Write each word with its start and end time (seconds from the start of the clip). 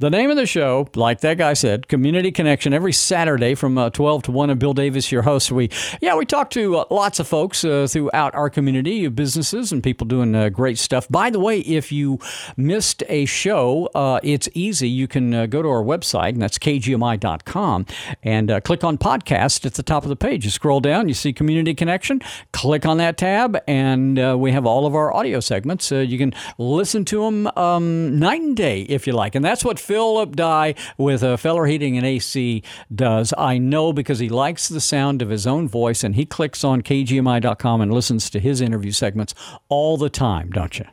The 0.00 0.08
name 0.08 0.30
of 0.30 0.36
the 0.36 0.46
show, 0.46 0.88
like 0.94 1.20
that 1.20 1.36
guy 1.36 1.52
said, 1.52 1.86
Community 1.86 2.32
Connection, 2.32 2.72
every 2.72 2.94
Saturday 2.94 3.54
from 3.54 3.76
uh, 3.76 3.90
12 3.90 4.22
to 4.22 4.32
1. 4.32 4.48
And 4.48 4.58
Bill 4.58 4.72
Davis, 4.72 5.12
your 5.12 5.20
host. 5.20 5.52
We, 5.52 5.68
yeah, 6.00 6.16
we 6.16 6.24
talk 6.24 6.48
to 6.52 6.78
uh, 6.78 6.84
lots 6.90 7.20
of 7.20 7.28
folks 7.28 7.66
uh, 7.66 7.86
throughout 7.86 8.34
our 8.34 8.48
community, 8.48 9.06
businesses, 9.08 9.72
and 9.72 9.82
people 9.82 10.06
doing 10.06 10.34
uh, 10.34 10.48
great 10.48 10.78
stuff. 10.78 11.06
By 11.10 11.28
the 11.28 11.38
way, 11.38 11.58
if 11.58 11.92
you 11.92 12.18
missed 12.56 13.02
a 13.10 13.26
show, 13.26 13.90
uh, 13.94 14.20
it's 14.22 14.48
easy. 14.54 14.88
You 14.88 15.06
can 15.06 15.34
uh, 15.34 15.44
go 15.44 15.60
to 15.60 15.68
our 15.68 15.82
website, 15.82 16.30
and 16.30 16.40
that's 16.40 16.56
kgmi.com, 16.58 17.84
and 18.22 18.64
click 18.64 18.82
on 18.82 18.96
podcast 18.96 19.66
at 19.66 19.74
the 19.74 19.82
top 19.82 20.04
of 20.04 20.08
the 20.08 20.16
page. 20.16 20.46
You 20.46 20.50
scroll 20.50 20.80
down, 20.80 21.08
you 21.08 21.14
see 21.14 21.34
Community 21.34 21.74
Connection, 21.74 22.22
click 22.54 22.86
on 22.86 22.96
that 22.96 23.18
tab, 23.18 23.58
and 23.68 24.40
we 24.40 24.52
have 24.52 24.64
all 24.64 24.86
of 24.86 24.94
our 24.94 25.12
audio 25.12 25.40
segments. 25.40 25.90
you 25.90 26.16
can 26.16 26.32
listen 26.56 27.04
to 27.04 27.20
them 27.24 27.48
um, 27.48 28.18
night 28.18 28.40
and 28.40 28.56
day 28.56 28.80
if 28.84 29.06
you 29.06 29.12
like. 29.12 29.34
And 29.34 29.44
that's 29.44 29.62
what 29.62 29.78
Philip 29.90 30.36
Dye 30.36 30.76
with 30.98 31.24
uh, 31.24 31.36
Feller 31.36 31.66
Heating 31.66 31.96
and 31.96 32.06
AC 32.06 32.62
does. 32.94 33.34
I 33.36 33.58
know 33.58 33.92
because 33.92 34.20
he 34.20 34.28
likes 34.28 34.68
the 34.68 34.80
sound 34.80 35.20
of 35.20 35.30
his 35.30 35.48
own 35.48 35.66
voice 35.66 36.04
and 36.04 36.14
he 36.14 36.24
clicks 36.24 36.62
on 36.62 36.82
kgmi.com 36.82 37.80
and 37.80 37.92
listens 37.92 38.30
to 38.30 38.38
his 38.38 38.60
interview 38.60 38.92
segments 38.92 39.34
all 39.68 39.96
the 39.96 40.08
time, 40.08 40.50
don't 40.50 40.78
you? 40.78 40.84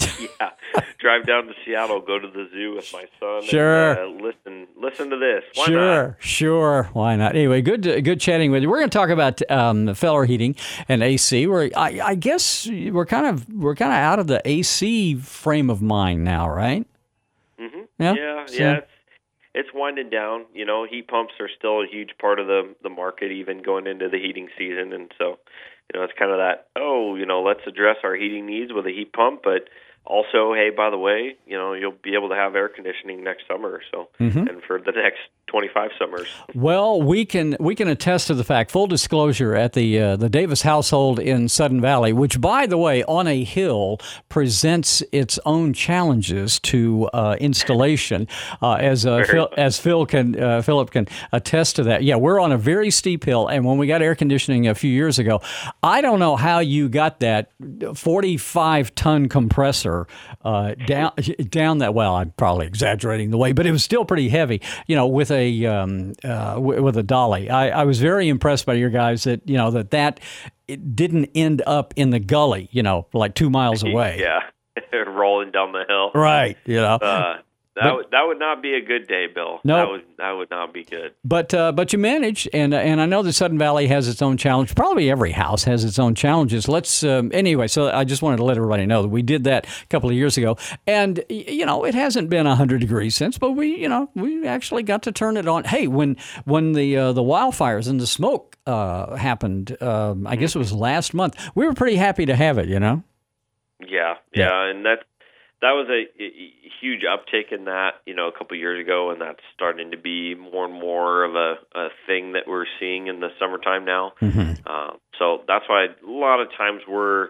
yeah. 0.40 0.50
Drive 0.98 1.26
down 1.26 1.46
to 1.46 1.52
Seattle, 1.62 2.00
go 2.00 2.18
to 2.18 2.26
the 2.26 2.48
zoo 2.54 2.74
with 2.74 2.90
my 2.90 3.04
son. 3.20 3.42
Sure. 3.42 3.92
And, 3.92 4.18
uh, 4.18 4.24
listen, 4.24 4.66
listen 4.80 5.10
to 5.10 5.18
this. 5.18 5.44
Why 5.54 5.66
sure, 5.66 6.06
not? 6.08 6.16
sure. 6.18 6.88
Why 6.94 7.16
not? 7.16 7.36
Anyway, 7.36 7.60
good, 7.60 7.82
good 7.82 8.18
chatting 8.18 8.50
with 8.50 8.62
you. 8.62 8.70
We're 8.70 8.78
going 8.78 8.88
to 8.88 8.98
talk 8.98 9.10
about 9.10 9.42
um, 9.50 9.94
Feller 9.94 10.24
heating 10.24 10.56
and 10.88 11.02
AC. 11.02 11.46
Where 11.46 11.68
I, 11.76 12.00
I 12.02 12.14
guess 12.14 12.66
we're 12.66 13.04
kind 13.04 13.26
of 13.26 13.46
we're 13.52 13.74
kind 13.74 13.92
of 13.92 13.98
out 13.98 14.18
of 14.20 14.26
the 14.26 14.40
AC 14.48 15.16
frame 15.16 15.68
of 15.68 15.82
mind 15.82 16.24
now, 16.24 16.48
right? 16.48 16.86
Yeah, 17.98 18.14
yeah, 18.14 18.46
so, 18.46 18.54
yeah. 18.54 18.72
It's, 18.76 18.90
it's 19.54 19.68
winding 19.74 20.10
down. 20.10 20.44
You 20.52 20.66
know, 20.66 20.86
heat 20.88 21.08
pumps 21.08 21.34
are 21.40 21.48
still 21.56 21.80
a 21.80 21.86
huge 21.90 22.10
part 22.20 22.38
of 22.38 22.46
the 22.46 22.74
the 22.82 22.90
market, 22.90 23.32
even 23.32 23.62
going 23.62 23.86
into 23.86 24.08
the 24.08 24.18
heating 24.18 24.48
season. 24.58 24.92
And 24.92 25.10
so, 25.18 25.38
you 25.92 25.98
know, 25.98 26.04
it's 26.04 26.12
kind 26.18 26.30
of 26.30 26.38
that. 26.38 26.68
Oh, 26.76 27.16
you 27.16 27.24
know, 27.24 27.42
let's 27.42 27.66
address 27.66 27.96
our 28.04 28.14
heating 28.14 28.46
needs 28.46 28.72
with 28.72 28.86
a 28.86 28.90
heat 28.90 29.12
pump, 29.12 29.40
but 29.42 29.68
also, 30.04 30.54
hey, 30.54 30.70
by 30.70 30.90
the 30.90 30.98
way, 30.98 31.36
you 31.46 31.56
know, 31.56 31.72
you'll 31.72 31.96
be 32.02 32.14
able 32.14 32.28
to 32.28 32.34
have 32.34 32.54
air 32.54 32.68
conditioning 32.68 33.24
next 33.24 33.44
summer. 33.48 33.80
So, 33.90 34.08
mm-hmm. 34.20 34.46
and 34.46 34.62
for 34.62 34.78
the 34.78 34.92
next 34.92 35.20
25 35.46 35.90
summers. 35.98 36.26
Well, 36.54 37.00
we 37.00 37.24
can 37.24 37.56
we 37.60 37.76
can 37.76 37.86
attest 37.86 38.26
to 38.26 38.34
the 38.34 38.42
fact. 38.42 38.72
Full 38.72 38.88
disclosure, 38.88 39.54
at 39.54 39.74
the 39.74 40.00
uh, 40.00 40.16
the 40.16 40.28
Davis 40.28 40.62
household 40.62 41.20
in 41.20 41.48
Sudden 41.48 41.80
Valley, 41.80 42.12
which, 42.12 42.40
by 42.40 42.66
the 42.66 42.76
way, 42.76 43.04
on 43.04 43.28
a 43.28 43.44
hill, 43.44 44.00
presents 44.28 45.04
its 45.12 45.38
own 45.46 45.72
challenges 45.72 46.58
to 46.60 47.08
uh, 47.12 47.36
installation, 47.38 48.26
uh, 48.60 48.74
as 48.74 49.06
uh, 49.06 49.24
Phil, 49.24 49.48
as 49.56 49.78
Phil 49.78 50.04
can 50.04 50.40
uh, 50.40 50.62
Philip 50.62 50.90
can 50.90 51.06
attest 51.32 51.76
to 51.76 51.84
that. 51.84 52.02
Yeah, 52.02 52.16
we're 52.16 52.40
on 52.40 52.50
a 52.50 52.58
very 52.58 52.90
steep 52.90 53.24
hill, 53.24 53.46
and 53.46 53.64
when 53.64 53.78
we 53.78 53.86
got 53.86 54.02
air 54.02 54.16
conditioning 54.16 54.66
a 54.66 54.74
few 54.74 54.90
years 54.90 55.18
ago, 55.18 55.40
I 55.82 56.00
don't 56.00 56.18
know 56.18 56.34
how 56.34 56.58
you 56.58 56.88
got 56.88 57.20
that 57.20 57.52
45 57.94 58.94
ton 58.96 59.28
compressor 59.28 60.08
uh, 60.44 60.74
down 60.86 61.12
down 61.50 61.78
that. 61.78 61.94
Well, 61.94 62.16
I'm 62.16 62.32
probably 62.32 62.66
exaggerating 62.66 63.30
the 63.30 63.38
way, 63.38 63.52
but 63.52 63.64
it 63.64 63.70
was 63.70 63.84
still 63.84 64.04
pretty 64.04 64.28
heavy. 64.28 64.60
You 64.88 64.96
know, 64.96 65.06
with 65.06 65.30
a 65.30 65.35
a 65.36 65.66
um, 65.66 66.14
uh, 66.24 66.54
w- 66.54 66.82
with 66.82 66.96
a 66.96 67.02
dolly. 67.02 67.48
I, 67.50 67.82
I 67.82 67.84
was 67.84 68.00
very 68.00 68.28
impressed 68.28 68.66
by 68.66 68.74
your 68.74 68.90
guys 68.90 69.24
that 69.24 69.48
you 69.48 69.56
know 69.56 69.70
that 69.70 69.90
that 69.92 70.18
it 70.66 70.96
didn't 70.96 71.30
end 71.34 71.62
up 71.66 71.94
in 71.96 72.10
the 72.10 72.18
gully. 72.18 72.68
You 72.72 72.82
know, 72.82 73.06
like 73.12 73.34
two 73.34 73.50
miles 73.50 73.82
away. 73.84 74.18
Yeah, 74.20 74.40
rolling 75.06 75.52
down 75.52 75.72
the 75.72 75.84
hill. 75.88 76.10
Right. 76.14 76.56
You 76.64 76.76
know. 76.76 76.96
Uh, 76.96 77.38
that 77.76 77.84
but, 77.84 77.96
would 77.96 78.06
that 78.10 78.22
would 78.26 78.38
not 78.38 78.62
be 78.62 78.74
a 78.74 78.80
good 78.80 79.06
day, 79.06 79.26
Bill. 79.26 79.60
No, 79.62 79.76
that 79.76 79.90
would 79.90 80.04
that 80.16 80.30
would 80.32 80.50
not 80.50 80.72
be 80.72 80.82
good. 80.82 81.12
But 81.22 81.52
uh, 81.52 81.72
but 81.72 81.92
you 81.92 81.98
managed, 81.98 82.48
and 82.54 82.72
uh, 82.72 82.78
and 82.78 83.02
I 83.02 83.06
know 83.06 83.22
the 83.22 83.34
Sudden 83.34 83.58
Valley 83.58 83.86
has 83.88 84.08
its 84.08 84.22
own 84.22 84.38
challenge. 84.38 84.74
Probably 84.74 85.10
every 85.10 85.32
house 85.32 85.64
has 85.64 85.84
its 85.84 85.98
own 85.98 86.14
challenges. 86.14 86.68
Let's 86.68 87.04
um, 87.04 87.30
anyway. 87.34 87.66
So 87.66 87.90
I 87.90 88.04
just 88.04 88.22
wanted 88.22 88.38
to 88.38 88.44
let 88.44 88.56
everybody 88.56 88.86
know 88.86 89.02
that 89.02 89.08
we 89.08 89.20
did 89.20 89.44
that 89.44 89.66
a 89.66 89.86
couple 89.88 90.08
of 90.08 90.16
years 90.16 90.38
ago, 90.38 90.56
and 90.86 91.22
you 91.28 91.66
know 91.66 91.84
it 91.84 91.94
hasn't 91.94 92.30
been 92.30 92.46
hundred 92.46 92.80
degrees 92.80 93.14
since, 93.14 93.36
but 93.36 93.50
we 93.50 93.76
you 93.76 93.90
know 93.90 94.08
we 94.14 94.46
actually 94.46 94.82
got 94.82 95.02
to 95.02 95.12
turn 95.12 95.36
it 95.36 95.46
on. 95.46 95.64
Hey, 95.64 95.86
when 95.86 96.16
when 96.44 96.72
the 96.72 96.96
uh, 96.96 97.12
the 97.12 97.22
wildfires 97.22 97.90
and 97.90 98.00
the 98.00 98.06
smoke 98.06 98.56
uh, 98.66 99.16
happened, 99.16 99.76
um, 99.82 100.26
I 100.26 100.36
guess 100.36 100.56
it 100.56 100.58
was 100.58 100.72
last 100.72 101.12
month. 101.12 101.36
We 101.54 101.66
were 101.66 101.74
pretty 101.74 101.96
happy 101.96 102.24
to 102.24 102.36
have 102.36 102.56
it. 102.56 102.68
You 102.68 102.80
know. 102.80 103.02
Yeah, 103.80 104.14
yeah, 104.32 104.48
yeah. 104.48 104.70
and 104.70 104.86
that's 104.86 105.02
that 105.62 105.72
was 105.72 105.88
a, 105.88 106.22
a 106.22 106.70
huge 106.80 107.02
uptick 107.02 107.52
in 107.52 107.64
that, 107.64 107.94
you 108.04 108.14
know, 108.14 108.28
a 108.28 108.32
couple 108.32 108.54
of 108.56 108.60
years 108.60 108.84
ago, 108.84 109.10
and 109.10 109.20
that's 109.20 109.40
starting 109.54 109.90
to 109.92 109.96
be 109.96 110.34
more 110.34 110.66
and 110.66 110.74
more 110.74 111.24
of 111.24 111.34
a, 111.34 111.54
a 111.74 111.88
thing 112.06 112.32
that 112.32 112.42
we're 112.46 112.66
seeing 112.78 113.06
in 113.06 113.20
the 113.20 113.28
summertime 113.40 113.84
now. 113.84 114.12
Mm-hmm. 114.20 114.52
Uh, 114.66 114.96
so 115.18 115.42
that's 115.48 115.64
why 115.68 115.86
a 115.86 116.10
lot 116.10 116.40
of 116.40 116.48
times 116.56 116.82
we're 116.86 117.28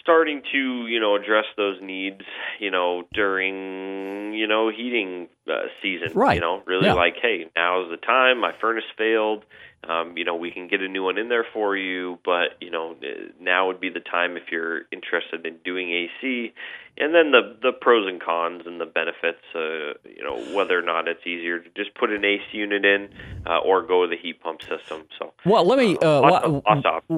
starting 0.00 0.42
to, 0.50 0.86
you 0.88 0.98
know, 0.98 1.14
address 1.14 1.44
those 1.56 1.78
needs, 1.80 2.22
you 2.58 2.70
know, 2.70 3.04
during, 3.12 4.34
you 4.34 4.48
know, 4.48 4.68
heating 4.68 5.28
uh, 5.48 5.68
season. 5.80 6.10
Right. 6.14 6.34
You 6.34 6.40
know, 6.40 6.62
really 6.66 6.86
yeah. 6.86 6.94
like, 6.94 7.14
hey, 7.22 7.48
now 7.54 7.84
is 7.84 7.90
the 7.90 7.96
time. 7.96 8.40
My 8.40 8.52
furnace 8.60 8.84
failed 8.98 9.44
um, 9.88 10.16
you 10.16 10.24
know, 10.24 10.36
we 10.36 10.50
can 10.50 10.68
get 10.68 10.80
a 10.80 10.88
new 10.88 11.02
one 11.02 11.18
in 11.18 11.28
there 11.28 11.44
for 11.52 11.76
you, 11.76 12.18
but 12.24 12.56
you 12.60 12.70
know, 12.70 12.94
now 13.40 13.66
would 13.66 13.80
be 13.80 13.90
the 13.90 14.00
time 14.00 14.36
if 14.36 14.44
you're 14.50 14.82
interested 14.92 15.44
in 15.44 15.56
doing 15.64 15.90
AC. 15.90 16.52
And 16.98 17.14
then 17.14 17.30
the 17.30 17.56
the 17.62 17.72
pros 17.72 18.06
and 18.06 18.22
cons 18.22 18.64
and 18.66 18.78
the 18.78 18.84
benefits, 18.84 19.40
uh, 19.54 19.96
you 20.04 20.22
know, 20.22 20.54
whether 20.54 20.78
or 20.78 20.82
not 20.82 21.08
it's 21.08 21.26
easier 21.26 21.58
to 21.58 21.68
just 21.74 21.94
put 21.94 22.10
an 22.10 22.22
AC 22.22 22.42
unit 22.52 22.84
in 22.84 23.08
uh, 23.46 23.60
or 23.60 23.80
go 23.80 24.02
with 24.02 24.12
a 24.12 24.16
heat 24.16 24.42
pump 24.42 24.60
system. 24.60 25.04
So, 25.18 25.32
well, 25.46 25.64
let 25.64 25.78
me. 25.78 25.96
Uh, 25.96 26.20
why, 26.20 26.60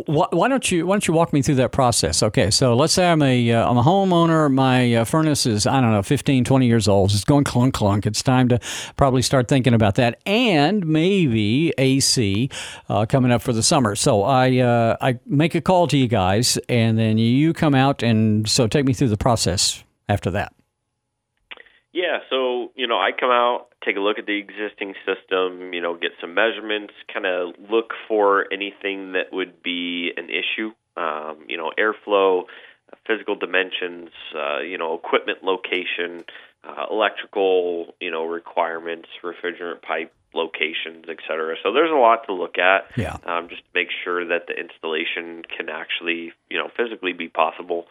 why, 0.06 0.26
why, 0.30 0.48
don't 0.48 0.70
you 0.70 0.86
Why 0.86 0.94
don't 0.94 1.08
you 1.08 1.12
walk 1.12 1.32
me 1.32 1.42
through 1.42 1.56
that 1.56 1.72
process? 1.72 2.22
Okay, 2.22 2.52
so 2.52 2.76
let's 2.76 2.92
say 2.92 3.10
I'm 3.10 3.20
a 3.20 3.50
uh, 3.50 3.68
I'm 3.68 3.76
a 3.76 3.82
homeowner. 3.82 4.50
My 4.50 4.94
uh, 4.94 5.04
furnace 5.04 5.44
is 5.44 5.66
I 5.66 5.80
don't 5.80 5.90
know 5.90 6.04
15, 6.04 6.44
20 6.44 6.66
years 6.68 6.86
old. 6.86 7.10
It's 7.10 7.24
going 7.24 7.42
clunk 7.42 7.74
clunk. 7.74 8.06
It's 8.06 8.22
time 8.22 8.48
to 8.50 8.60
probably 8.94 9.22
start 9.22 9.48
thinking 9.48 9.74
about 9.74 9.96
that, 9.96 10.20
and 10.24 10.86
maybe 10.86 11.74
AC 11.78 12.48
uh, 12.88 13.06
coming 13.06 13.32
up 13.32 13.42
for 13.42 13.52
the 13.52 13.62
summer. 13.62 13.94
So 13.94 14.22
I 14.22 14.58
uh, 14.58 14.96
I 15.00 15.18
make 15.26 15.54
a 15.54 15.60
call 15.60 15.86
to 15.88 15.96
you 15.96 16.08
guys, 16.08 16.58
and 16.68 16.98
then 16.98 17.18
you 17.18 17.52
come 17.52 17.74
out 17.74 18.02
and 18.02 18.48
so 18.48 18.66
take 18.66 18.84
me 18.84 18.92
through 18.92 19.08
the 19.08 19.16
process 19.16 19.82
after 20.08 20.30
that. 20.32 20.52
Yeah, 21.92 22.18
so 22.28 22.72
you 22.74 22.86
know 22.86 22.96
I 22.96 23.10
come 23.18 23.30
out, 23.30 23.68
take 23.84 23.96
a 23.96 24.00
look 24.00 24.18
at 24.18 24.26
the 24.26 24.38
existing 24.38 24.94
system, 25.06 25.72
you 25.72 25.80
know, 25.80 25.94
get 25.94 26.12
some 26.20 26.34
measurements, 26.34 26.92
kind 27.12 27.26
of 27.26 27.54
look 27.70 27.92
for 28.08 28.52
anything 28.52 29.12
that 29.12 29.32
would 29.32 29.62
be 29.62 30.10
an 30.16 30.28
issue. 30.28 30.72
Um, 30.96 31.44
you 31.48 31.56
know, 31.56 31.72
airflow, 31.78 32.44
physical 33.06 33.34
dimensions, 33.36 34.10
uh, 34.34 34.60
you 34.60 34.78
know, 34.78 34.94
equipment 34.94 35.38
location, 35.42 36.24
uh, 36.62 36.86
electrical, 36.90 37.94
you 38.00 38.10
know, 38.10 38.24
requirements, 38.24 39.08
refrigerant 39.22 39.82
pipe 39.82 40.12
locations, 40.34 41.06
et 41.08 41.18
cetera. 41.26 41.56
So 41.62 41.72
there's 41.72 41.90
a 41.90 41.94
lot 41.94 42.26
to 42.26 42.32
look 42.32 42.58
at. 42.58 42.90
Yeah. 42.96 43.16
Um, 43.24 43.48
just 43.48 43.62
make 43.74 43.88
sure 44.02 44.26
that 44.26 44.46
the 44.46 44.54
installation 44.54 45.42
can 45.44 45.68
actually, 45.68 46.32
you 46.50 46.58
know, 46.58 46.68
physically 46.76 47.12
be 47.12 47.28
possible, 47.28 47.86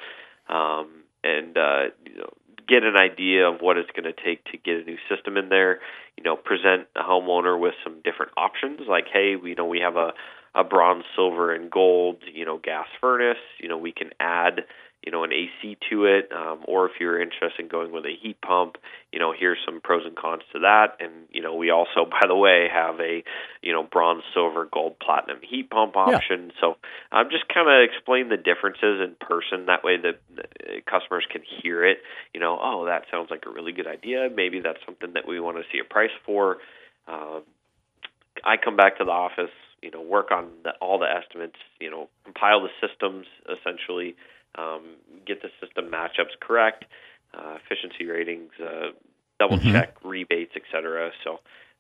um, 0.50 0.90
and 1.24 1.58
uh, 1.58 1.84
you 2.06 2.18
know, 2.18 2.30
get 2.68 2.84
an 2.84 2.96
idea 2.98 3.48
of 3.48 3.62
what 3.62 3.78
it's 3.78 3.90
going 3.92 4.12
to 4.14 4.14
take 4.14 4.44
to 4.52 4.58
get 4.58 4.76
a 4.76 4.84
new 4.84 4.98
system 5.10 5.38
in 5.38 5.50
there. 5.50 5.80
You 6.18 6.24
know, 6.24 6.36
present 6.36 6.88
a 6.96 7.02
homeowner 7.02 7.60
with 7.60 7.74
some 7.84 8.02
different 8.04 8.34
options, 8.38 8.82
like, 8.88 9.08
hey, 9.12 9.36
we 9.36 9.52
you 9.52 9.56
know 9.56 9.66
we 9.66 9.80
have 9.80 9.96
a 9.96 10.14
a 10.56 10.64
bronze, 10.64 11.04
silver, 11.16 11.54
and 11.54 11.72
gold, 11.72 12.18
you 12.32 12.46
know, 12.46 12.58
gas 12.58 12.88
furnace. 13.02 13.38
You 13.60 13.70
know, 13.70 13.78
we 13.78 13.92
can 13.92 14.12
add 14.20 14.62
you 15.06 15.12
know, 15.12 15.26
an 15.26 15.34
AC 15.34 15.78
to 15.90 16.06
it, 16.06 16.32
um, 16.32 16.60
or 16.66 16.86
if 16.86 16.94
you're 16.98 17.22
interested 17.22 17.60
in 17.60 17.68
going 17.68 17.92
with 17.92 18.06
a 18.06 18.16
heat 18.22 18.40
pump, 18.40 18.78
you 19.12 19.20
know, 19.20 19.34
here's 19.38 19.58
some 19.66 19.82
pros 19.82 20.06
and 20.06 20.16
cons 20.16 20.44
to 20.54 20.60
that. 20.60 20.96
And 21.02 21.12
you 21.30 21.42
know, 21.42 21.56
we 21.56 21.72
also, 21.72 22.06
by 22.10 22.26
the 22.26 22.36
way, 22.36 22.70
have 22.72 23.00
a 23.02 23.22
you 23.62 23.74
know 23.74 23.84
bronze, 23.84 24.24
silver, 24.34 24.68
gold, 24.72 24.96
platinum 25.00 25.40
heat 25.42 25.70
pump 25.70 25.98
option. 25.98 26.46
Yeah. 26.48 26.62
So 26.62 26.78
I'm 27.12 27.26
um, 27.26 27.32
just 27.32 27.54
kind 27.54 27.68
of 27.68 27.84
explain 27.84 28.30
the 28.30 28.38
differences 28.38 29.02
in 29.04 29.16
person. 29.20 29.66
That 29.66 29.84
way, 29.84 29.98
the, 29.98 30.14
the 30.34 30.82
customers 30.90 31.26
can 31.30 31.42
hear 31.62 31.86
it. 31.86 31.98
You 32.34 32.40
know, 32.40 32.58
oh, 32.62 32.86
that 32.86 33.04
sounds 33.12 33.30
like 33.30 33.44
a 33.46 33.50
really 33.50 33.74
good 33.74 33.88
idea. 33.88 34.30
Maybe 34.34 34.62
that's 34.62 34.80
something 34.86 35.14
that 35.16 35.28
we 35.28 35.38
want 35.42 35.58
to 35.58 35.64
see 35.70 35.80
a 35.80 35.84
price 35.84 36.16
for. 36.26 36.60
Um, 37.10 37.44
I 38.46 38.56
come 38.56 38.78
back 38.78 38.98
to 39.00 39.04
the 39.04 39.12
office, 39.12 39.52
you 39.84 39.92
know, 39.92 40.02
work 40.02 40.32
on 40.32 40.50
the, 40.64 40.72
all 40.82 40.98
the 40.98 41.06
estimates, 41.06 41.58
you 41.80 41.92
know, 41.92 42.10
compile 42.24 42.62
the 42.62 42.70
systems 42.86 43.28
essentially 43.46 44.16
um, 44.58 44.96
get 45.26 45.42
the 45.42 45.50
system 45.60 45.92
matchups 45.92 46.40
correct, 46.40 46.86
uh, 47.34 47.58
efficiency 47.64 48.06
ratings, 48.06 48.52
uh, 48.62 48.92
double 49.40 49.58
mm-hmm. 49.58 49.72
check 49.72 49.96
rebates, 50.04 50.54
etc. 50.56 51.12
So 51.24 51.40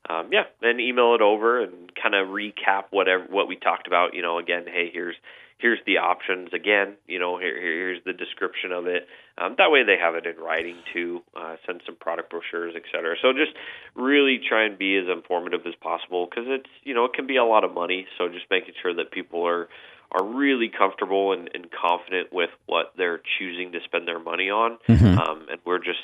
um, 0.10 0.30
yeah, 0.32 0.44
then 0.62 0.80
email 0.80 1.16
it 1.16 1.22
over 1.22 1.64
and 1.64 1.92
kind 1.96 2.16
of 2.16 2.28
recap 2.28 2.86
whatever 2.92 3.26
what 3.30 3.48
we 3.48 3.56
talked 3.56 3.88
about. 3.88 4.14
You 4.14 4.22
know, 4.22 4.38
again, 4.38 4.66
hey, 4.66 4.90
here's 4.92 5.16
here's 5.64 5.80
the 5.86 5.98
options 5.98 6.50
again. 6.54 6.96
You 7.08 7.20
know, 7.20 7.38
here, 7.38 7.60
here's 7.60 8.04
the 8.06 8.12
description 8.12 8.74
of 8.74 8.86
it. 8.86 9.08
Um, 9.38 9.56
that 9.58 9.72
way, 9.72 9.84
they 9.84 9.98
have 9.98 10.16
it 10.16 10.26
in 10.26 10.36
writing 10.36 10.76
too. 10.94 11.22
Uh, 11.36 11.56
send 11.66 11.82
some 11.86 11.96
product 11.96 12.30
brochures, 12.30 12.76
etc. 12.76 13.16
So 13.22 13.32
just 13.32 13.56
really 13.96 14.42
try 14.48 14.66
and 14.66 14.78
be 14.78 14.98
as 14.98 15.06
informative 15.08 15.62
as 15.66 15.74
possible 15.82 16.28
because 16.30 16.46
it's 16.48 16.70
you 16.84 16.94
know 16.94 17.06
it 17.06 17.14
can 17.14 17.26
be 17.26 17.38
a 17.38 17.46
lot 17.46 17.64
of 17.64 17.74
money. 17.74 18.06
So 18.18 18.28
just 18.28 18.46
making 18.52 18.74
sure 18.82 18.94
that 18.96 19.12
people 19.12 19.48
are 19.48 19.70
are 20.12 20.26
really 20.26 20.70
comfortable 20.70 21.32
and, 21.32 21.50
and 21.54 21.70
confident 21.72 22.32
with 22.32 22.52
what 22.66 22.94
they're 22.98 23.22
choosing 23.40 23.72
to 23.72 23.80
spend 23.86 24.08
their 24.08 24.20
money 24.20 24.50
on. 24.50 24.78
Mm-hmm. 24.88 25.18
Um, 25.18 25.48
and 25.50 25.60
we're 25.66 25.80
just 25.80 26.04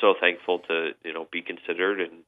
so 0.00 0.14
thankful 0.18 0.60
to 0.60 0.90
you 1.04 1.12
know 1.12 1.26
be 1.32 1.42
considered 1.42 2.00
and 2.00 2.22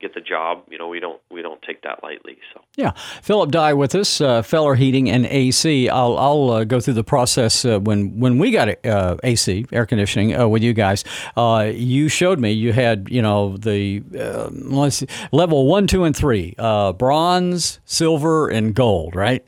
get 0.00 0.14
the 0.14 0.20
job. 0.20 0.62
You 0.70 0.78
know, 0.78 0.88
we 0.88 1.00
don't 1.00 1.20
we 1.30 1.42
don't 1.42 1.60
take 1.62 1.82
that 1.82 2.02
lightly. 2.02 2.38
So 2.52 2.62
yeah, 2.76 2.92
Philip 3.22 3.50
Dye 3.50 3.74
with 3.74 3.94
us, 3.94 4.20
uh, 4.20 4.42
Feller 4.42 4.74
Heating 4.74 5.10
and 5.10 5.26
AC. 5.26 5.88
I'll 5.88 6.18
I'll 6.18 6.50
uh, 6.50 6.64
go 6.64 6.80
through 6.80 6.94
the 6.94 7.04
process 7.04 7.64
uh, 7.64 7.80
when 7.80 8.18
when 8.18 8.38
we 8.38 8.50
got 8.50 8.84
uh, 8.86 9.16
AC 9.22 9.66
air 9.72 9.86
conditioning 9.86 10.34
uh, 10.34 10.48
with 10.48 10.62
you 10.62 10.72
guys. 10.72 11.04
Uh, 11.36 11.70
you 11.74 12.08
showed 12.08 12.38
me 12.38 12.52
you 12.52 12.72
had 12.72 13.08
you 13.10 13.22
know 13.22 13.56
the 13.56 14.02
let's 14.10 14.96
see, 14.96 15.06
level 15.32 15.66
one, 15.66 15.86
two, 15.86 16.04
and 16.04 16.16
three, 16.16 16.54
bronze, 16.56 17.80
silver, 17.84 18.48
and 18.48 18.74
gold, 18.74 19.14
right? 19.14 19.44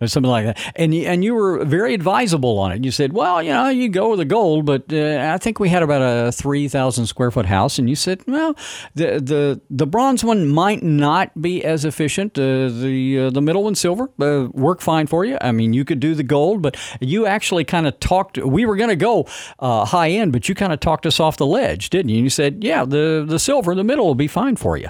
Or 0.00 0.06
something 0.06 0.30
like 0.30 0.46
that. 0.46 0.72
And 0.76 0.94
you, 0.94 1.06
and 1.06 1.24
you 1.24 1.34
were 1.34 1.64
very 1.64 1.94
advisable 1.94 2.58
on 2.58 2.72
it. 2.72 2.84
You 2.84 2.90
said, 2.90 3.12
well, 3.12 3.42
you 3.42 3.50
know, 3.50 3.68
you 3.68 3.88
go 3.88 4.10
with 4.10 4.18
the 4.18 4.24
gold, 4.24 4.66
but 4.66 4.92
uh, 4.92 5.32
I 5.34 5.38
think 5.38 5.58
we 5.58 5.68
had 5.68 5.82
about 5.82 6.02
a 6.02 6.32
three 6.32 6.68
thousand 6.68 7.06
square 7.06 7.30
foot 7.30 7.46
house, 7.46 7.78
and 7.78 7.88
you 7.88 7.96
said, 7.96 8.22
well, 8.26 8.54
the 8.94 9.20
the 9.20 9.60
the 9.70 9.86
bronze 9.86 10.24
one 10.24 10.48
might 10.48 10.82
not 10.82 11.40
be 11.40 11.64
as 11.64 11.84
efficient. 11.84 12.38
Uh, 12.38 12.68
the 12.68 13.26
uh, 13.26 13.30
the 13.30 13.42
middle 13.42 13.64
one, 13.64 13.74
silver, 13.74 14.10
uh, 14.20 14.48
work 14.52 14.80
fine 14.80 15.06
for 15.06 15.24
you. 15.24 15.38
I 15.40 15.52
mean, 15.52 15.72
you 15.72 15.84
could 15.84 16.00
do 16.00 16.14
the 16.14 16.22
gold, 16.22 16.62
but 16.62 16.76
you 17.00 17.26
actually 17.26 17.64
kind 17.64 17.86
of 17.86 17.98
talked. 18.00 18.38
We 18.38 18.66
were 18.66 18.76
going 18.76 18.90
to 18.90 18.96
go 18.96 19.26
uh, 19.58 19.84
high 19.84 20.10
end, 20.10 20.32
but 20.32 20.48
you 20.48 20.54
kind 20.54 20.72
of 20.72 20.80
talked 20.80 21.06
us 21.06 21.20
off 21.20 21.36
the 21.36 21.46
ledge, 21.46 21.90
didn't 21.90 22.10
you? 22.10 22.16
And 22.16 22.24
you 22.24 22.30
said, 22.30 22.62
yeah, 22.62 22.84
the 22.84 23.24
the 23.26 23.38
silver, 23.38 23.72
in 23.72 23.78
the 23.78 23.84
middle 23.84 24.06
will 24.06 24.14
be 24.14 24.28
fine 24.28 24.56
for 24.56 24.76
you. 24.76 24.88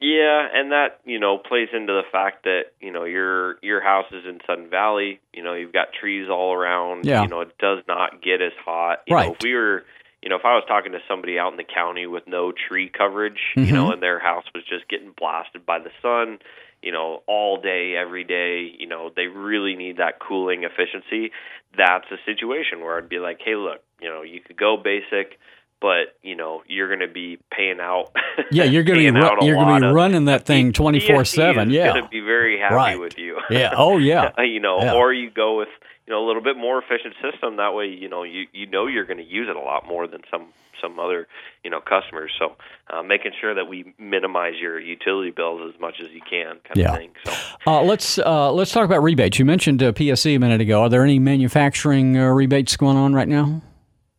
Yeah, 0.00 0.46
and 0.54 0.72
that 0.72 1.00
you 1.04 1.18
know 1.18 1.36
plays 1.36 1.68
into 1.74 1.92
the 1.92 2.04
fact 2.10 2.44
that 2.44 2.72
you 2.80 2.90
know 2.90 3.04
your 3.04 3.56
your 3.62 3.82
house 3.82 4.06
is 4.10 4.24
in 4.26 4.40
Sudden 4.46 4.70
Valley. 4.70 5.20
You 5.34 5.42
know 5.42 5.52
you've 5.52 5.74
got 5.74 5.88
trees 5.92 6.28
all 6.30 6.54
around. 6.54 7.04
Yeah. 7.04 7.22
You 7.22 7.28
know 7.28 7.42
it 7.42 7.56
does 7.58 7.84
not 7.86 8.22
get 8.22 8.40
as 8.40 8.52
hot. 8.64 9.02
You 9.06 9.16
right. 9.16 9.26
Know, 9.26 9.34
if 9.34 9.42
we 9.42 9.54
were, 9.54 9.84
you 10.22 10.30
know, 10.30 10.36
if 10.36 10.44
I 10.44 10.54
was 10.54 10.64
talking 10.66 10.92
to 10.92 11.00
somebody 11.06 11.38
out 11.38 11.52
in 11.52 11.58
the 11.58 11.64
county 11.64 12.06
with 12.06 12.24
no 12.26 12.50
tree 12.50 12.90
coverage, 12.90 13.40
mm-hmm. 13.54 13.66
you 13.66 13.72
know, 13.74 13.92
and 13.92 14.02
their 14.02 14.18
house 14.18 14.44
was 14.54 14.64
just 14.64 14.88
getting 14.88 15.12
blasted 15.18 15.66
by 15.66 15.78
the 15.78 15.90
sun, 16.00 16.38
you 16.82 16.92
know, 16.92 17.22
all 17.26 17.60
day, 17.60 17.94
every 17.94 18.24
day, 18.24 18.72
you 18.78 18.86
know, 18.86 19.10
they 19.14 19.26
really 19.26 19.76
need 19.76 19.98
that 19.98 20.18
cooling 20.18 20.64
efficiency. 20.64 21.30
That's 21.76 22.06
a 22.10 22.16
situation 22.24 22.80
where 22.80 22.96
I'd 22.96 23.10
be 23.10 23.18
like, 23.18 23.40
hey, 23.44 23.54
look, 23.54 23.82
you 24.00 24.08
know, 24.08 24.22
you 24.22 24.40
could 24.40 24.56
go 24.56 24.78
basic 24.82 25.38
but 25.80 26.16
you 26.22 26.36
know 26.36 26.62
you're 26.66 26.88
going 26.88 27.06
to 27.06 27.12
be 27.12 27.38
paying 27.50 27.80
out. 27.80 28.12
Yeah, 28.52 28.64
you're 28.64 28.82
going 28.84 28.98
to 28.98 29.12
be 29.12 29.18
ru- 29.18 29.46
you're 29.46 29.54
going 29.54 29.82
to 29.82 29.88
be 29.88 29.92
running 29.92 30.24
that 30.24 30.46
thing 30.46 30.72
twenty 30.72 30.98
four 30.98 31.24
seven. 31.24 31.70
Yeah, 31.70 31.92
going 31.92 32.04
to 32.04 32.08
be 32.08 32.20
very 32.20 32.58
happy 32.58 32.74
right. 32.74 32.98
with 32.98 33.18
you. 33.18 33.38
yeah. 33.50 33.74
Oh 33.76 33.98
yeah. 33.98 34.30
you 34.42 34.60
know, 34.60 34.80
yeah. 34.80 34.94
or 34.94 35.12
you 35.12 35.30
go 35.30 35.58
with 35.58 35.68
you 36.06 36.12
know 36.12 36.24
a 36.24 36.26
little 36.26 36.42
bit 36.42 36.56
more 36.56 36.82
efficient 36.82 37.14
system. 37.22 37.56
That 37.56 37.74
way, 37.74 37.86
you 37.86 38.08
know 38.08 38.22
you 38.22 38.46
you 38.52 38.66
know 38.66 38.86
you're 38.86 39.04
going 39.04 39.18
to 39.18 39.24
use 39.24 39.48
it 39.48 39.56
a 39.56 39.60
lot 39.60 39.86
more 39.86 40.06
than 40.06 40.22
some 40.30 40.48
some 40.80 40.98
other 40.98 41.28
you 41.62 41.70
know 41.70 41.80
customers. 41.80 42.32
So 42.38 42.56
uh, 42.88 43.02
making 43.02 43.32
sure 43.40 43.54
that 43.54 43.68
we 43.68 43.94
minimize 43.98 44.54
your 44.60 44.80
utility 44.80 45.30
bills 45.30 45.72
as 45.72 45.80
much 45.80 46.00
as 46.00 46.08
you 46.10 46.20
can, 46.28 46.56
kind 46.64 46.76
yeah. 46.76 46.92
of 46.92 46.96
thing. 46.96 47.10
So 47.24 47.32
uh, 47.66 47.82
let's 47.82 48.18
uh, 48.18 48.52
let's 48.52 48.72
talk 48.72 48.84
about 48.84 49.02
rebates. 49.02 49.38
You 49.38 49.44
mentioned 49.44 49.82
uh, 49.82 49.92
PSE 49.92 50.34
a 50.34 50.38
minute 50.38 50.60
ago. 50.60 50.82
Are 50.82 50.88
there 50.88 51.04
any 51.04 51.18
manufacturing 51.18 52.16
uh, 52.16 52.28
rebates 52.28 52.76
going 52.76 52.96
on 52.96 53.14
right 53.14 53.28
now? 53.28 53.62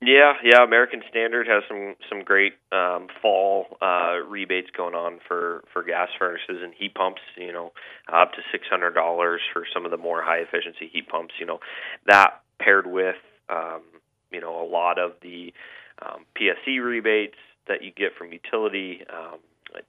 Yeah, 0.03 0.33
yeah. 0.43 0.63
American 0.63 1.03
Standard 1.09 1.45
has 1.45 1.61
some 1.67 1.95
some 2.09 2.23
great 2.23 2.53
um, 2.71 3.07
fall 3.21 3.77
uh, 3.81 4.17
rebates 4.27 4.69
going 4.75 4.95
on 4.95 5.19
for 5.27 5.63
for 5.71 5.83
gas 5.83 6.09
furnaces 6.17 6.57
and 6.63 6.73
heat 6.73 6.95
pumps. 6.95 7.21
You 7.37 7.53
know, 7.53 7.71
up 8.11 8.31
to 8.33 8.39
six 8.51 8.65
hundred 8.67 8.95
dollars 8.95 9.41
for 9.53 9.63
some 9.71 9.85
of 9.85 9.91
the 9.91 9.97
more 9.97 10.23
high 10.23 10.39
efficiency 10.39 10.89
heat 10.91 11.07
pumps. 11.07 11.35
You 11.39 11.45
know, 11.45 11.59
that 12.07 12.41
paired 12.59 12.87
with 12.87 13.15
um, 13.47 13.81
you 14.31 14.41
know 14.41 14.59
a 14.59 14.67
lot 14.67 14.97
of 14.97 15.11
the 15.21 15.53
um, 16.01 16.25
PSE 16.35 16.83
rebates 16.83 17.37
that 17.67 17.83
you 17.83 17.91
get 17.91 18.15
from 18.17 18.33
utility. 18.33 19.01
Um, 19.07 19.37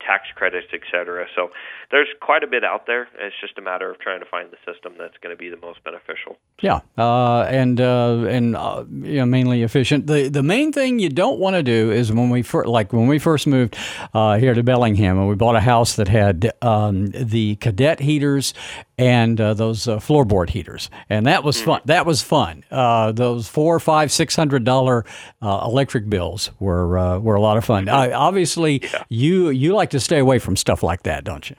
tax 0.01 0.29
credits, 0.35 0.69
et 0.73 0.81
cetera. 0.91 1.27
So 1.35 1.51
there's 1.91 2.09
quite 2.21 2.43
a 2.43 2.47
bit 2.47 2.65
out 2.65 2.87
there. 2.87 3.09
It's 3.19 3.35
just 3.41 3.59
a 3.59 3.63
matter 3.63 3.91
of 3.91 3.99
trying 3.99 4.21
to 4.21 4.27
find 4.27 4.51
the 4.51 4.73
system 4.73 4.95
that's 4.99 5.17
going 5.19 5.35
to 5.35 5.39
be 5.39 5.49
the 5.49 5.59
most 5.59 5.83
beneficial. 5.85 6.39
Yeah, 6.61 6.81
uh, 6.97 7.43
and 7.43 7.81
uh, 7.81 8.25
and 8.29 8.57
uh, 8.57 8.85
you 8.89 9.19
know, 9.19 9.27
mainly 9.27 9.63
efficient. 9.63 10.07
The 10.07 10.29
the 10.29 10.43
main 10.43 10.73
thing 10.73 10.99
you 10.99 11.09
don't 11.09 11.39
want 11.39 11.55
to 11.55 11.63
do 11.63 11.91
is 11.91 12.13
when 12.13 12.31
we 12.31 12.43
fir- 12.43 12.65
like 12.65 12.93
when 12.93 13.09
we 13.09 13.19
first 13.19 13.47
moved 13.47 13.77
uh, 14.15 14.39
here 14.39 14.55
to 14.55 14.63
Bellingham 14.63 15.19
and 15.19 15.29
we 15.29 15.35
bought 15.35 15.57
a 15.57 15.61
house 15.61 15.97
that 15.97 16.09
had 16.09 16.53
um, 16.63 17.09
the 17.11 17.57
cadet 17.57 18.01
heaters 18.01 18.55
and 18.97 19.41
uh, 19.41 19.53
those 19.53 19.89
uh, 19.89 19.99
floorboard 19.99 20.51
heaters, 20.51 20.89
and 21.11 21.27
that 21.27 21.43
was 21.43 21.61
fun. 21.61 21.81
Mm-hmm. 21.81 21.89
That 21.89 22.07
was 22.07 22.23
fun. 22.23 22.65
those 22.71 23.49
four, 23.49 23.81
five, 23.81 24.13
six 24.13 24.37
hundred 24.37 24.65
dollar 24.65 25.05
electric 25.43 26.09
bills 26.09 26.51
were 26.61 27.19
were 27.19 27.35
a 27.35 27.41
lot 27.41 27.57
of 27.57 27.65
fun. 27.65 27.89
obviously, 27.89 28.81
yeah. 28.83 29.03
you 29.09 29.51
you 29.51 29.72
like 29.75 29.91
to 29.91 30.01
stay 30.01 30.19
away 30.19 30.39
from 30.39 30.57
stuff 30.57 30.83
like 30.83 31.03
that, 31.03 31.25
don't 31.25 31.49
you? 31.49 31.57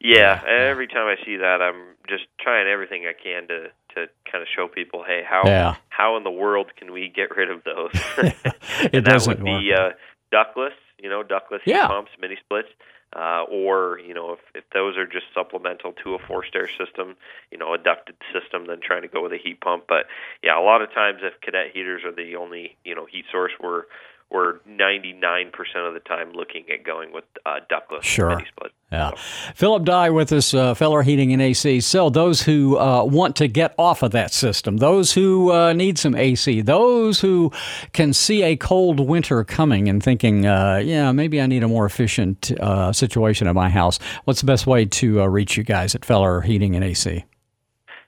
Yeah, 0.00 0.42
every 0.48 0.88
time 0.88 1.06
I 1.06 1.14
see 1.24 1.36
that, 1.36 1.62
I'm 1.62 1.94
just 2.08 2.24
trying 2.40 2.66
everything 2.66 3.04
I 3.06 3.12
can 3.12 3.46
to 3.48 3.68
to 3.94 4.06
kind 4.30 4.42
of 4.42 4.48
show 4.54 4.68
people, 4.68 5.04
hey, 5.06 5.22
how 5.28 5.42
yeah. 5.44 5.76
how 5.90 6.16
in 6.16 6.24
the 6.24 6.30
world 6.30 6.72
can 6.76 6.92
we 6.92 7.12
get 7.14 7.36
rid 7.36 7.50
of 7.50 7.62
those? 7.64 7.90
it 8.92 9.04
doesn't 9.04 9.38
that 9.38 9.44
would 9.44 9.44
be 9.44 9.72
uh, 9.72 9.90
ductless, 10.32 10.72
you 10.98 11.08
know, 11.08 11.22
ductless 11.22 11.62
yeah. 11.66 11.82
heat 11.82 11.88
pumps, 11.88 12.10
mini 12.20 12.36
splits, 12.44 12.68
uh, 13.14 13.44
or 13.50 14.00
you 14.04 14.14
know, 14.14 14.32
if 14.32 14.40
if 14.54 14.64
those 14.72 14.96
are 14.96 15.06
just 15.06 15.26
supplemental 15.34 15.92
to 16.04 16.14
a 16.14 16.18
forced 16.18 16.56
air 16.56 16.68
system, 16.68 17.14
you 17.50 17.58
know, 17.58 17.74
a 17.74 17.78
ducted 17.78 18.16
system, 18.32 18.66
then 18.66 18.78
trying 18.82 19.02
to 19.02 19.08
go 19.08 19.22
with 19.22 19.32
a 19.32 19.38
heat 19.38 19.60
pump. 19.60 19.84
But 19.86 20.06
yeah, 20.42 20.58
a 20.58 20.64
lot 20.64 20.82
of 20.82 20.92
times 20.92 21.20
if 21.22 21.40
cadet 21.40 21.72
heaters 21.72 22.02
are 22.04 22.12
the 22.12 22.36
only 22.36 22.76
you 22.84 22.94
know 22.94 23.06
heat 23.06 23.26
source, 23.30 23.52
we're 23.62 23.84
we're 24.32 24.58
99% 24.60 25.52
of 25.86 25.94
the 25.94 26.00
time 26.00 26.32
looking 26.32 26.64
at 26.70 26.84
going 26.84 27.12
with 27.12 27.24
uh, 27.44 27.60
ductless 27.68 28.04
sure. 28.04 28.40
split. 28.48 28.72
Yeah. 28.90 29.10
So. 29.10 29.16
Philip 29.54 29.84
Dye 29.84 30.10
with 30.10 30.32
us, 30.32 30.54
uh, 30.54 30.74
Feller 30.74 31.02
Heating 31.02 31.32
and 31.32 31.40
AC. 31.40 31.80
So, 31.80 32.10
those 32.10 32.42
who 32.42 32.78
uh, 32.78 33.04
want 33.04 33.36
to 33.36 33.48
get 33.48 33.74
off 33.78 34.02
of 34.02 34.10
that 34.12 34.32
system, 34.32 34.78
those 34.78 35.12
who 35.12 35.50
uh, 35.50 35.72
need 35.72 35.98
some 35.98 36.14
AC, 36.14 36.60
those 36.62 37.20
who 37.20 37.52
can 37.92 38.12
see 38.12 38.42
a 38.42 38.56
cold 38.56 39.00
winter 39.00 39.44
coming 39.44 39.88
and 39.88 40.02
thinking, 40.02 40.46
uh, 40.46 40.80
yeah, 40.82 41.12
maybe 41.12 41.40
I 41.40 41.46
need 41.46 41.62
a 41.62 41.68
more 41.68 41.86
efficient 41.86 42.52
uh, 42.60 42.92
situation 42.92 43.46
at 43.46 43.54
my 43.54 43.68
house, 43.68 43.98
what's 44.24 44.40
the 44.40 44.46
best 44.46 44.66
way 44.66 44.84
to 44.84 45.22
uh, 45.22 45.26
reach 45.26 45.56
you 45.56 45.64
guys 45.64 45.94
at 45.94 46.04
Feller 46.04 46.40
Heating 46.40 46.74
and 46.74 46.84
AC? 46.84 47.24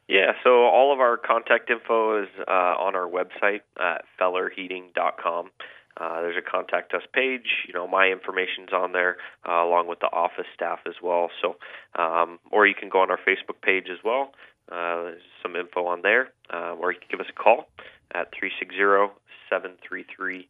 Yeah, 0.06 0.32
so 0.42 0.64
all 0.64 0.92
of 0.92 1.00
our 1.00 1.16
contact 1.16 1.70
info 1.70 2.22
is 2.22 2.28
on 2.46 2.94
our 2.94 3.08
website 3.08 3.62
at 3.80 4.04
fellerheating.com. 4.20 5.50
Uh, 5.96 6.22
there's 6.22 6.36
a 6.36 6.42
contact 6.42 6.92
us 6.94 7.02
page. 7.12 7.66
You 7.68 7.74
know, 7.74 7.86
my 7.86 8.08
information's 8.08 8.72
on 8.72 8.92
there, 8.92 9.16
uh, 9.48 9.64
along 9.64 9.88
with 9.88 10.00
the 10.00 10.10
office 10.12 10.46
staff 10.54 10.80
as 10.86 10.94
well. 11.02 11.30
So, 11.40 11.56
um, 12.00 12.38
or 12.50 12.66
you 12.66 12.74
can 12.74 12.88
go 12.88 13.00
on 13.00 13.10
our 13.10 13.18
Facebook 13.18 13.60
page 13.62 13.86
as 13.90 13.98
well. 14.04 14.32
Uh, 14.70 15.04
there's 15.04 15.22
some 15.42 15.56
info 15.56 15.86
on 15.86 16.02
there, 16.02 16.32
uh, 16.52 16.74
or 16.74 16.92
you 16.92 16.98
can 16.98 17.08
give 17.10 17.20
us 17.20 17.26
a 17.28 17.32
call 17.32 17.68
at 18.14 18.32
360 18.32 19.12
733 19.50 20.48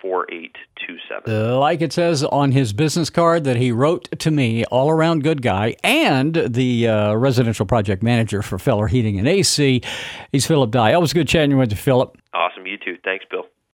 4827. 0.00 1.24
Uh, 1.26 1.58
like 1.58 1.80
it 1.80 1.92
says 1.92 2.22
on 2.24 2.52
his 2.52 2.72
business 2.72 3.10
card 3.10 3.44
that 3.44 3.56
he 3.56 3.72
wrote 3.72 4.08
to 4.20 4.30
me, 4.30 4.64
all 4.66 4.90
around 4.90 5.24
good 5.24 5.42
guy, 5.42 5.74
and 5.82 6.34
the 6.34 6.88
uh, 6.88 7.14
residential 7.14 7.66
project 7.66 8.02
manager 8.02 8.40
for 8.42 8.58
Feller 8.58 8.86
Heating 8.86 9.18
and 9.18 9.26
AC. 9.26 9.82
He's 10.32 10.46
Philip 10.46 10.70
Dye. 10.70 10.94
Always 10.94 11.12
good 11.12 11.28
chatting 11.28 11.56
with 11.58 11.72
you, 11.72 11.76
Philip. 11.76 12.16
Awesome. 12.32 12.66
You 12.66 12.78
too. 12.78 12.96
Thanks, 13.04 13.24
Bill. 13.30 13.44